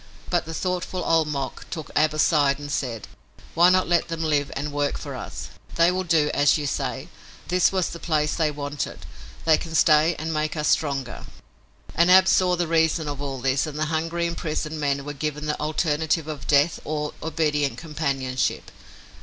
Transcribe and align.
But 0.31 0.45
the 0.45 0.53
thoughtful 0.55 1.05
Old 1.05 1.27
Mok 1.27 1.67
took 1.69 1.91
Ab 1.95 2.15
aside 2.15 2.57
and 2.57 2.71
said: 2.71 3.07
"Why 3.53 3.69
not 3.69 3.87
let 3.87 4.07
them 4.07 4.23
live 4.23 4.51
and 4.55 4.71
work 4.71 4.97
for 4.97 5.13
us? 5.13 5.49
They 5.75 5.91
will 5.91 6.03
do 6.03 6.31
as 6.33 6.57
you 6.57 6.65
say. 6.65 7.07
This 7.49 7.71
was 7.71 7.89
the 7.89 7.99
place 7.99 8.33
they 8.33 8.49
wanted. 8.49 9.05
They 9.45 9.59
can 9.59 9.75
stay 9.75 10.15
and 10.17 10.33
make 10.33 10.57
us 10.57 10.69
stronger." 10.69 11.25
And 11.93 12.09
Ab 12.09 12.27
saw 12.27 12.55
the 12.55 12.67
reason 12.67 13.07
of 13.07 13.21
all 13.21 13.39
this 13.41 13.67
and 13.67 13.77
the 13.77 13.85
hungry, 13.93 14.25
imprisoned 14.25 14.79
men 14.79 15.05
were 15.05 15.13
given 15.13 15.45
the 15.45 15.59
alternative 15.59 16.27
of 16.27 16.47
death 16.47 16.79
or 16.83 17.13
obedient 17.21 17.77
companionship. 17.77 18.71